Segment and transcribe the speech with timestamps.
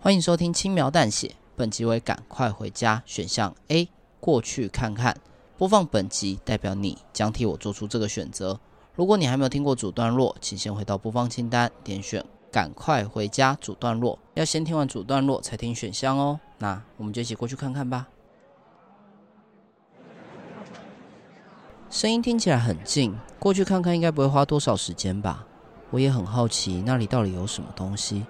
[0.00, 3.88] 欢迎收听轻描淡写，本集为赶快回家选项 A，
[4.20, 5.16] 过去看看。
[5.56, 8.60] 播放本集代表你将替我做出这个选择。
[8.94, 14.16] 如果你还没有听过主段落，请先回到播放清单，点选赶快回家主段落。
[14.34, 16.38] 要先听完主段落才听选项哦。
[16.58, 18.06] 那我们就一起过去看看吧。
[21.90, 25.44] 声音听起来很近，过去看看应该不会花多少时间吧？
[25.90, 28.24] 我也很好奇那里到底有什么东西。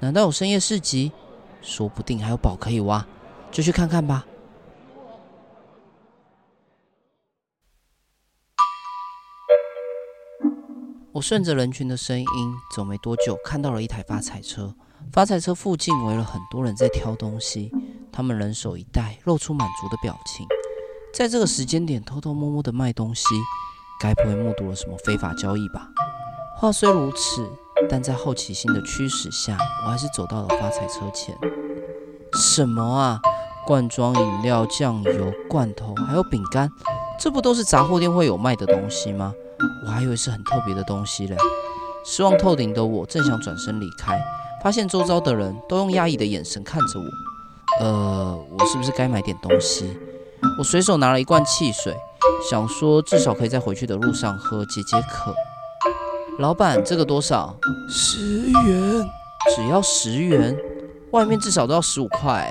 [0.00, 1.12] 难道有深夜市集？
[1.60, 3.06] 说不定还有宝可以挖，
[3.52, 4.24] 就去看看吧。
[11.12, 12.26] 我顺着人群的声音
[12.74, 14.74] 走，没多久看到了一台发财车。
[15.12, 17.70] 发财车附近围了很多人在挑东西，
[18.10, 20.46] 他们人手一袋，露出满足的表情。
[21.12, 23.24] 在这个时间点偷偷摸摸的卖东西，
[24.00, 25.90] 该不会目睹了什么非法交易吧？
[26.56, 27.50] 话虽如此。
[27.88, 31.36] 但在好奇心的驱使下，我还是走到了发财车前。
[32.34, 33.20] 什么啊？
[33.66, 36.70] 罐装饮料、酱油、罐头，还有饼干，
[37.18, 39.32] 这不都是杂货店会有卖的东西吗？
[39.84, 41.36] 我还以为是很特别的东西嘞。
[42.04, 44.18] 失望透顶的我正想转身离开，
[44.64, 47.84] 发现周遭的人都用讶异的眼神看着我。
[47.84, 49.96] 呃，我是不是该买点东西？
[50.58, 51.94] 我随手拿了一罐汽水，
[52.50, 55.34] 想说至少可以在回去的路上喝，解解渴。
[56.38, 57.54] 老板，这个多少？
[57.88, 59.10] 十元，
[59.54, 60.56] 只要十元？
[61.10, 62.50] 外面至少都要十五块，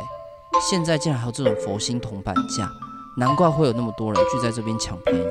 [0.70, 2.70] 现在竟然还有这种佛心铜板价，
[3.18, 5.24] 难怪会有那么多人聚在这边抢便宜。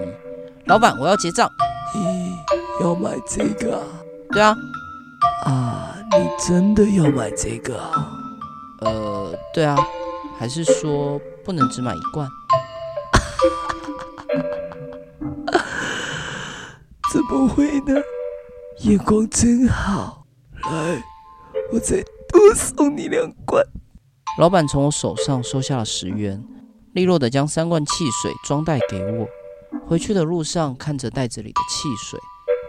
[0.67, 1.49] 老板，我要结账。
[1.95, 2.37] 你
[2.81, 3.85] 要买这个啊？
[4.33, 4.57] 对啊。
[5.45, 8.11] 啊，你真的要买这个啊？
[8.81, 9.77] 呃，对啊。
[10.39, 12.29] 还是说不能只买一罐？
[17.13, 17.95] 怎么会呢？
[18.83, 20.25] 眼光真好，
[20.71, 21.03] 来，
[21.73, 23.61] 我再多送你两罐。
[24.39, 26.45] 老板从我手上收下了十元，
[26.93, 29.27] 利落的将三罐汽水装袋给我。
[29.85, 32.21] 回去的路上，看着袋子里的汽水，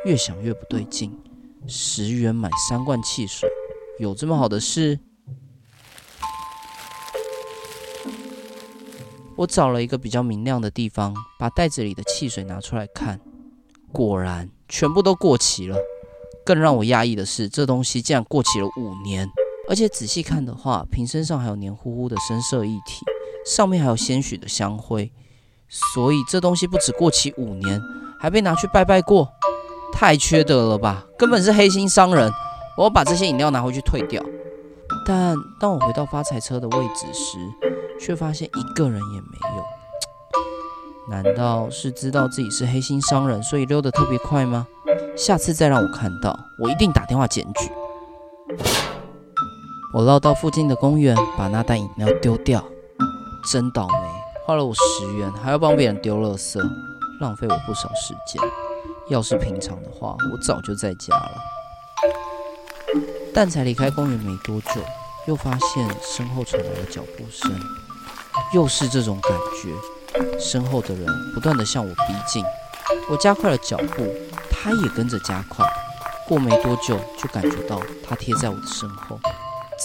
[0.03, 1.16] 越想越不对劲。
[1.68, 3.48] 十元买三罐汽水，
[4.00, 5.00] 有这么好的事？
[9.36, 13.19] 我找了一个比较明亮的地方，把袋子里的汽水拿出来看，
[13.92, 15.78] 果然全部都过期了。
[16.50, 19.30] 更让我讶异的是，这东西竟然过期了五年，
[19.70, 23.06] 而且仔细看的话，瓶身上还有黏糊糊的深色液体，
[23.46, 25.12] 上面还有些许的香灰，
[25.68, 27.80] 所以这东西不止过期五年，
[28.20, 29.30] 还被拿去拜拜过，
[29.94, 31.06] 太缺德了吧！
[31.20, 32.32] 根本是黑心商人！
[32.80, 34.20] 我把这些饮料拿回去退掉。
[35.06, 37.38] 但当我回到发财车的位置时，
[38.02, 39.64] 却发现一个人也没有。
[41.16, 44.66] 难道是知道自己是黑心商人，所以溜得特别快吗？
[45.19, 47.69] 下次再让我看到，我一定打电话检举。
[49.94, 52.63] 我绕到附近的公园，把那袋饮料丢掉。
[53.52, 54.07] 真倒霉，
[54.46, 56.57] 花了我十元，还要帮别人丢垃圾，
[57.19, 58.41] 浪费我不少时间。
[59.09, 61.31] 要是平常的话，我早就在家了。
[63.34, 64.81] 但才离开公园没多久，
[65.28, 67.51] 又发现身后传来了脚步声，
[68.53, 72.41] 又是这种感觉，身后的人不断地向我逼近。
[73.09, 74.07] 我加快了脚步。
[74.61, 75.66] 他也跟着加快，
[76.27, 79.17] 过没多久就感觉到他贴在我的身后，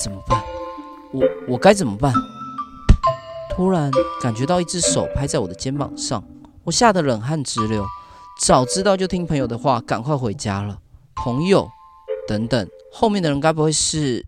[0.02, 0.42] 怎么办？
[1.12, 2.12] 我我该怎么办？
[3.50, 3.88] 突然
[4.20, 6.24] 感觉到一只手拍在我的肩膀上，
[6.64, 7.86] 我吓得冷汗直流。
[8.40, 10.76] 早知道就听朋友的话，赶快回家了。
[11.14, 11.70] 朋友，
[12.26, 14.26] 等等，后面的人该不会是？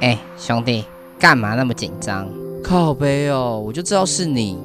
[0.00, 0.86] 哎，兄弟，
[1.18, 2.26] 干嘛那么紧张？
[2.64, 4.58] 靠背哦，我就知道是你。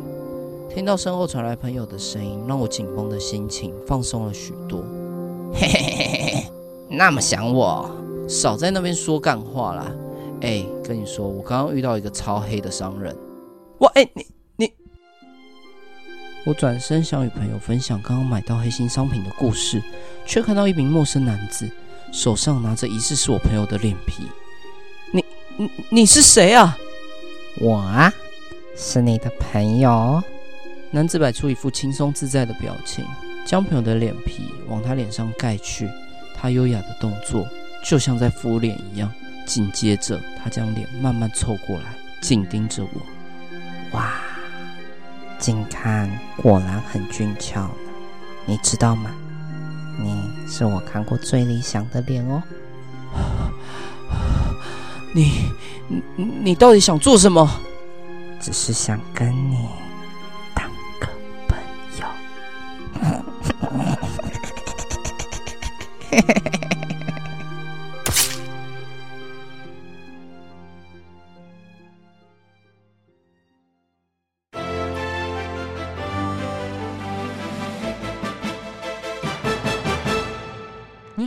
[0.74, 4.84] 听到身后传来朋友的声音，让我紧绷的心情放松了许多。
[5.54, 6.52] 嘿嘿嘿嘿嘿，
[6.90, 7.88] 那么想我？
[8.28, 9.92] 少在那边说干话啦！
[10.42, 13.16] 哎，跟你说，我刚刚遇到一个超黑的商人。
[13.82, 14.26] 哇，哎，你
[14.56, 14.74] 你……
[16.44, 19.80] 我转身想与朋友分享刚刚买到黑心商品的故事，
[20.26, 21.70] 却看到一名陌生男子
[22.12, 24.24] 手上拿着疑似是我朋友的脸皮。
[25.12, 25.24] 你
[25.56, 26.76] 你你是谁啊？
[27.62, 28.12] 我啊，
[28.76, 30.20] 是你的朋友。
[30.94, 33.04] 男子摆出一副轻松自在的表情，
[33.44, 35.90] 将朋友的脸皮往他脸上盖去。
[36.36, 37.48] 他优雅的动作
[37.84, 39.12] 就像在敷脸一样。
[39.44, 41.86] 紧接着，他将脸慢慢凑过来，
[42.22, 43.98] 紧盯着我。
[43.98, 44.14] 哇，
[45.40, 47.74] 近看果然很俊俏呢。
[48.46, 49.10] 你知道吗？
[50.00, 52.44] 你是我看过最理想的脸哦。
[55.12, 55.50] 你
[55.88, 57.60] 你你到底想做什么？
[58.40, 59.68] 只是想跟你。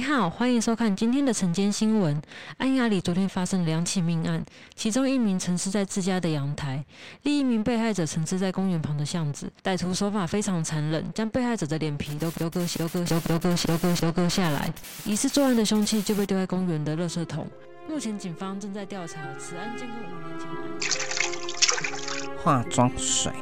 [0.07, 2.23] 好，欢迎收看今天的晨间新闻。
[2.59, 6.85] 安雅里昨天发生两起命案，其中一名陈尸在自家的阳台，
[7.23, 9.53] 另一名被害者陈尸在公园旁的巷子。
[9.65, 14.73] 歹徒手法非常残忍，将被害者的脸皮都都割、都割、都割、都割、割、下来。
[15.05, 17.45] 疑似作案的凶器就被丢在公园的垃圾桶。
[17.89, 22.39] 目前警方正在调查此案件跟五年前的案。
[22.39, 23.33] 化妆水，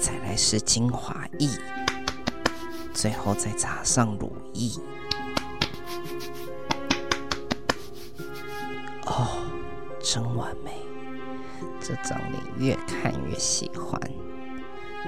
[0.00, 1.48] 再来是精华液。
[2.92, 4.72] 最后再擦上乳液，
[9.10, 9.26] 哦，
[9.98, 10.70] 真完美！
[11.80, 14.00] 这张脸越看越喜欢，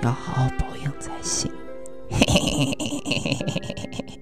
[0.03, 1.53] 要好好保养才行。
[2.11, 4.19] 嘿嘿嘿嘿嘿嘿嘿嘿。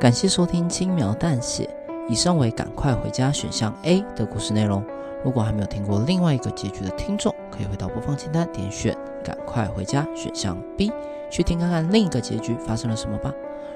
[0.00, 1.70] 感谢收听《轻描淡写》，
[2.10, 4.84] 以上为赶快回家选项 A 的故事内容。
[5.24, 10.92] 如果还没有听过另外一个结局的听众，可以回到播放清单点选“赶快回家”选项 B，
[11.30, 13.32] 去听看看另一个结局发生了什么吧。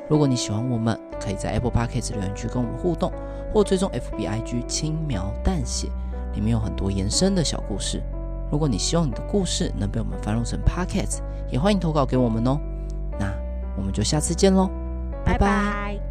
[0.08, 3.12] 如果你喜欢我们，可以在 Apple Podcast 留言区跟我们互动，
[3.52, 5.88] 或追踪 FBIG 轻描淡写，
[6.35, 8.02] 里面有很多延伸的小故事。
[8.50, 12.58] 如果你希望你的故事能被我们翻录成 Podcast，也欢迎投稿给我们哦。
[13.19, 13.32] 那
[13.76, 14.69] 我们就下次见喽，
[15.25, 16.10] 拜拜。